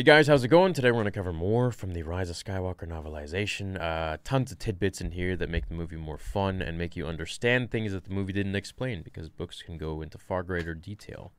[0.00, 0.72] Hey guys, how's it going?
[0.72, 3.78] Today we're going to cover more from the Rise of Skywalker novelization.
[3.78, 7.06] Uh, tons of tidbits in here that make the movie more fun and make you
[7.06, 11.32] understand things that the movie didn't explain because books can go into far greater detail.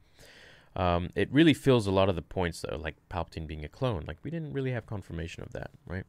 [0.76, 4.04] Um, it really fills a lot of the points, though, like Palpatine being a clone.
[4.08, 6.06] Like, we didn't really have confirmation of that, right?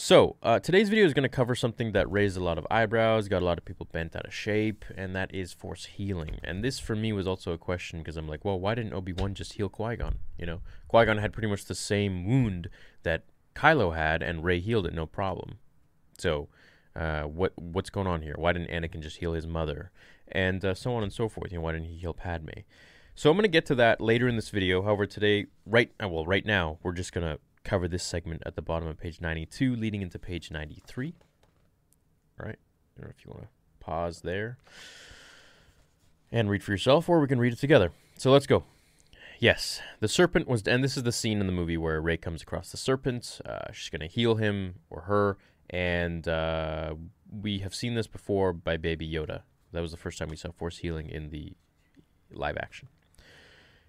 [0.00, 3.26] So, uh, today's video is going to cover something that raised a lot of eyebrows,
[3.26, 6.38] got a lot of people bent out of shape, and that is Force healing.
[6.44, 9.34] And this, for me, was also a question because I'm like, well, why didn't Obi-Wan
[9.34, 10.20] just heal Qui-Gon?
[10.38, 12.70] You know, Qui-Gon had pretty much the same wound
[13.02, 13.24] that
[13.56, 15.58] Kylo had, and Rey healed it no problem.
[16.16, 16.48] So,
[16.94, 18.36] uh, what what's going on here?
[18.38, 19.90] Why didn't Anakin just heal his mother,
[20.30, 21.50] and uh, so on and so forth?
[21.50, 22.60] You know, why didn't he heal Padme?
[23.16, 24.80] So I'm going to get to that later in this video.
[24.80, 28.56] However, today, right, uh, well, right now, we're just going to cover this segment at
[28.56, 31.14] the bottom of page 92, leading into page 93.
[32.40, 32.58] All right,
[32.96, 33.48] I don't know if you want to
[33.84, 34.56] pause there
[36.32, 37.92] and read for yourself, or we can read it together.
[38.16, 38.64] So let's go.
[39.38, 42.40] Yes, the serpent was, and this is the scene in the movie where Rey comes
[42.40, 43.40] across the serpent.
[43.44, 45.36] Uh, she's going to heal him or her,
[45.68, 46.94] and uh,
[47.30, 49.42] we have seen this before by Baby Yoda.
[49.72, 51.52] That was the first time we saw Force healing in the
[52.32, 52.88] live action.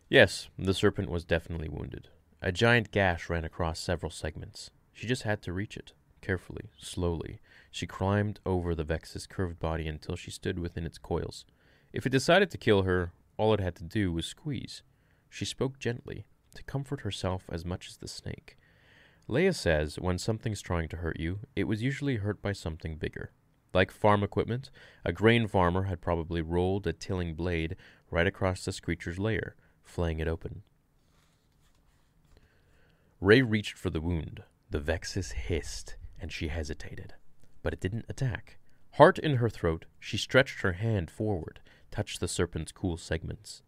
[0.10, 2.10] Yes, the serpent was definitely wounded.
[2.42, 4.72] A giant gash ran across several segments.
[4.94, 5.92] She just had to reach it.
[6.22, 11.46] Carefully, slowly, she climbed over the Vex's curved body until she stood within its coils.
[11.92, 14.84] If it decided to kill her, all it had to do was squeeze.
[15.30, 18.58] She spoke gently, to comfort herself as much as the snake.
[19.28, 23.32] Leia says when something's trying to hurt you, it was usually hurt by something bigger.
[23.74, 24.72] Like farm equipment,
[25.06, 27.76] a grain farmer had probably rolled a tilling blade
[28.10, 30.64] right across the screecher's lair, flaying it open.
[33.22, 34.44] Rey reached for the wound.
[34.70, 37.16] The Vexis hissed, and she hesitated.
[37.62, 38.60] But it didn't attack.
[38.92, 41.60] Heart in her throat, she stretched her hand forward,
[41.92, 43.62] touched the serpent's cool segments.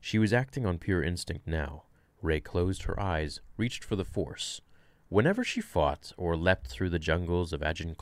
[0.00, 1.82] She was acting on pure instinct now.
[2.22, 4.62] Rey closed her eyes, reached for the Force.
[5.10, 7.94] Whenever she fought, or leapt through the jungles of Ajan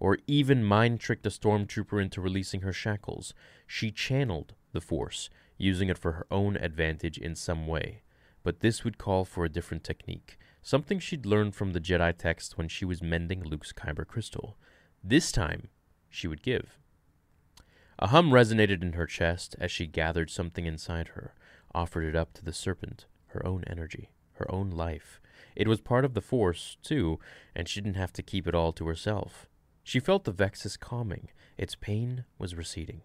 [0.00, 3.34] or even mind tricked a stormtrooper into releasing her shackles,
[3.66, 5.28] she channeled the Force,
[5.58, 8.03] using it for her own advantage in some way
[8.44, 12.56] but this would call for a different technique, something she'd learned from the Jedi text
[12.56, 14.56] when she was mending Luke's kyber crystal.
[15.02, 15.68] This time,
[16.08, 16.78] she would give.
[17.98, 21.34] A hum resonated in her chest as she gathered something inside her,
[21.74, 25.20] offered it up to the serpent, her own energy, her own life.
[25.56, 27.18] It was part of the Force, too,
[27.54, 29.48] and she didn't have to keep it all to herself.
[29.82, 33.02] She felt the Vexis calming, its pain was receding.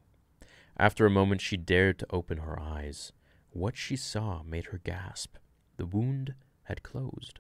[0.78, 3.12] After a moment, she dared to open her eyes.
[3.52, 5.36] What she saw made her gasp.
[5.78, 7.40] The wound had closed.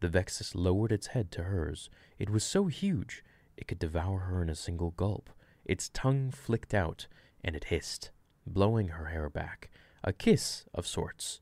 [0.00, 1.90] The Vexis lowered its head to hers.
[2.18, 3.22] It was so huge
[3.56, 5.30] it could devour her in a single gulp.
[5.64, 7.06] Its tongue flicked out,
[7.42, 8.10] and it hissed,
[8.46, 9.70] blowing her hair back,
[10.02, 11.40] a kiss of sorts.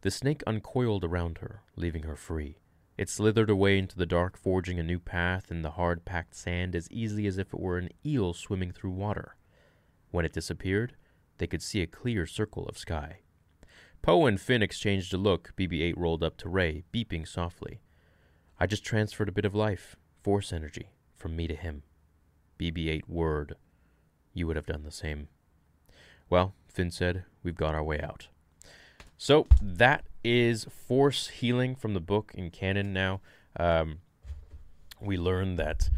[0.00, 2.58] The snake uncoiled around her, leaving her free.
[2.96, 6.74] It slithered away into the dark, forging a new path in the hard packed sand
[6.74, 9.36] as easily as if it were an eel swimming through water.
[10.10, 10.96] When it disappeared,
[11.38, 13.20] they could see a clear circle of sky.
[14.02, 15.52] Poe and Finn exchanged a look.
[15.56, 17.80] BB-8 rolled up to Rey, beeping softly.
[18.58, 21.82] I just transferred a bit of life, force energy, from me to him.
[22.58, 23.56] BB-8 whirred.
[24.32, 25.28] You would have done the same.
[26.30, 28.28] Well, Finn said, we've got our way out.
[29.18, 33.20] So that is force healing from the book in canon now.
[33.58, 33.98] Um,
[35.00, 35.88] we learn that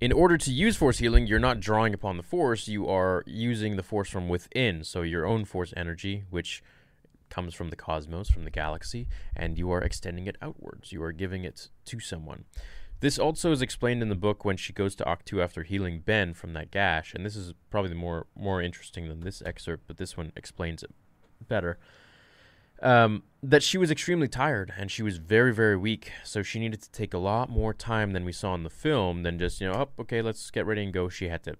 [0.00, 3.76] in order to use force healing, you're not drawing upon the force, you are using
[3.76, 4.84] the force from within.
[4.84, 6.62] So your own force energy, which
[7.30, 10.92] comes from the cosmos, from the galaxy, and you are extending it outwards.
[10.92, 12.44] You are giving it to someone.
[13.00, 16.34] This also is explained in the book when she goes to Ahch-To after healing Ben
[16.34, 20.16] from that gash, and this is probably more more interesting than this excerpt, but this
[20.16, 20.90] one explains it
[21.46, 21.78] better.
[22.80, 26.82] Um, that she was extremely tired and she was very very weak, so she needed
[26.82, 29.68] to take a lot more time than we saw in the film than just you
[29.68, 31.08] know, oh, okay, let's get ready and go.
[31.08, 31.54] She had to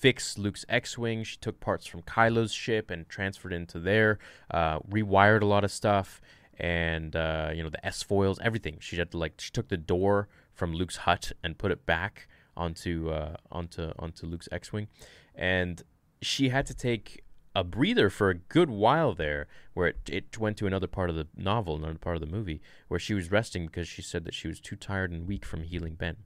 [0.00, 1.24] fixed Luke's X-wing.
[1.24, 4.18] She took parts from Kylo's ship and transferred into there.
[4.50, 6.20] Uh, rewired a lot of stuff,
[6.58, 8.78] and uh, you know the S foils, everything.
[8.80, 12.28] She had to like she took the door from Luke's hut and put it back
[12.56, 14.88] onto uh, onto onto Luke's X-wing,
[15.34, 15.82] and
[16.20, 17.22] she had to take
[17.54, 21.16] a breather for a good while there, where it, it went to another part of
[21.16, 24.34] the novel, another part of the movie, where she was resting because she said that
[24.34, 26.16] she was too tired and weak from healing Ben,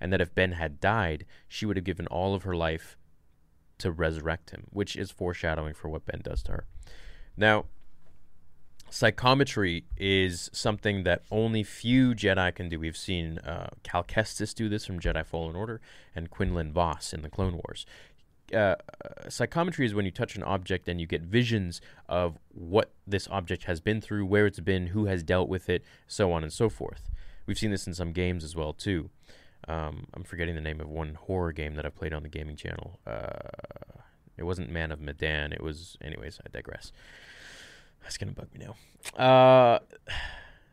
[0.00, 2.96] and that if Ben had died, she would have given all of her life
[3.80, 6.64] to resurrect him, which is foreshadowing for what Ben does to her.
[7.36, 7.66] Now,
[8.90, 12.80] psychometry is something that only few Jedi can do.
[12.80, 15.80] We've seen uh, Cal Kestis do this from Jedi Fallen Order
[16.14, 17.86] and Quinlan Vos in the Clone Wars.
[18.54, 18.76] uh,
[19.28, 23.64] psychometry is when you touch an object and you get visions of what this object
[23.64, 26.68] has been through, where it's been, who has dealt with it, so on and so
[26.68, 27.10] forth.
[27.46, 29.10] We've seen this in some games as well too.
[29.68, 32.56] Um, I'm forgetting the name of one horror game that I played on the gaming
[32.56, 32.98] channel.
[33.06, 34.00] Uh,
[34.36, 35.52] it wasn't Man of Medan.
[35.52, 36.40] It was, anyways.
[36.44, 36.92] I digress.
[38.02, 39.22] That's gonna bug me now.
[39.22, 39.78] Uh,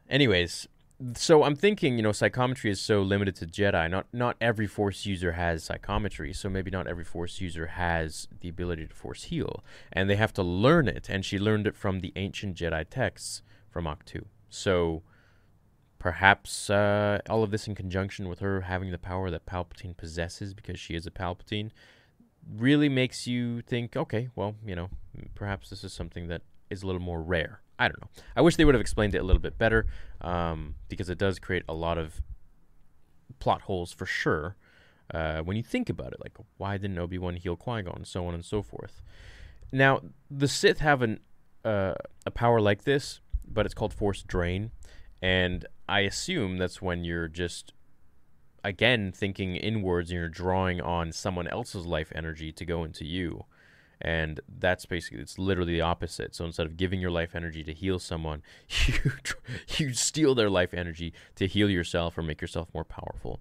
[0.09, 0.67] anyways,
[1.15, 3.89] so I'm thinking, you know, psychometry is so limited to Jedi.
[3.89, 8.49] Not not every Force user has psychometry, so maybe not every Force user has the
[8.49, 11.07] ability to Force heal, and they have to learn it.
[11.09, 14.25] And she learned it from the ancient Jedi texts from Ahch-To.
[14.49, 15.03] So
[15.99, 20.53] perhaps uh, all of this in conjunction with her having the power that Palpatine possesses
[20.53, 21.71] because she is a Palpatine
[22.55, 24.89] really makes you think, okay, well, you know,
[25.35, 27.61] perhaps this is something that is a little more rare.
[27.79, 28.09] I don't know.
[28.35, 29.85] I wish they would have explained it a little bit better
[30.21, 32.21] um, because it does create a lot of
[33.39, 34.55] plot holes for sure.
[35.13, 38.43] Uh, when you think about it, like why didn't Obi-Wan heal Qui-Gon, so on and
[38.43, 39.01] so forth.
[39.71, 41.19] Now, the Sith have an,
[41.63, 41.93] uh,
[42.25, 44.71] a power like this, but it's called Force Drain,
[45.21, 47.73] and I assume that's when you're just
[48.63, 53.45] again thinking inwards and you're drawing on someone else's life energy to go into you.
[53.99, 56.35] And that's basically it's literally the opposite.
[56.35, 58.43] So instead of giving your life energy to heal someone
[58.87, 59.11] you
[59.77, 63.39] you steal their life energy to heal yourself or make yourself more powerful.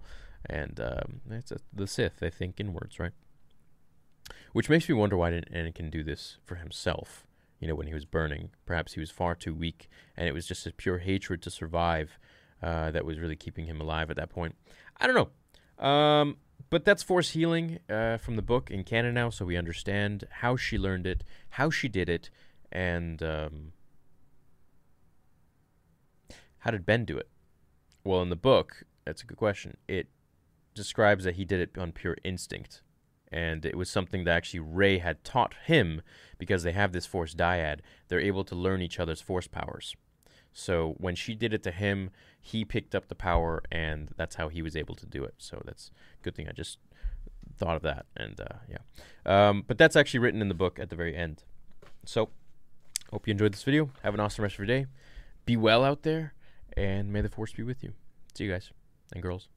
[0.48, 3.12] And um, it's a, the sith they think inwards right?
[4.52, 7.25] Which makes me wonder why didn't anakin do this for himself
[7.60, 10.46] you know when he was burning perhaps he was far too weak and it was
[10.46, 12.18] just his pure hatred to survive
[12.62, 14.54] uh, that was really keeping him alive at that point
[14.98, 15.28] i don't know
[15.84, 16.36] um,
[16.70, 20.56] but that's force healing uh, from the book in canon now, so we understand how
[20.56, 22.30] she learned it, how she did it,
[22.72, 23.72] and um,
[26.58, 27.28] how did Ben do it?
[28.04, 29.76] Well, in the book, that's a good question.
[29.86, 30.08] It
[30.74, 32.82] describes that he did it on pure instinct,
[33.32, 36.02] and it was something that actually Rey had taught him
[36.38, 37.80] because they have this force dyad.
[38.08, 39.96] They're able to learn each other's force powers.
[40.52, 44.48] So when she did it to him, he picked up the power, and that's how
[44.48, 45.34] he was able to do it.
[45.38, 46.48] So that's a good thing.
[46.48, 46.78] I just
[47.58, 48.78] thought of that, and uh, yeah.
[49.26, 51.42] Um, but that's actually written in the book at the very end.
[52.04, 52.30] So
[53.10, 53.90] hope you enjoyed this video.
[54.02, 54.86] Have an awesome rest of your day.
[55.44, 56.32] Be well out there,
[56.76, 57.92] and may the force be with you.
[58.34, 58.70] See you guys
[59.12, 59.48] and girls.